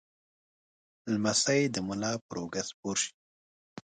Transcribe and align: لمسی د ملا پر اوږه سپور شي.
لمسی 1.13 1.61
د 1.73 1.77
ملا 1.87 2.13
پر 2.27 2.35
اوږه 2.41 2.61
سپور 2.69 2.95
شي. 3.03 3.11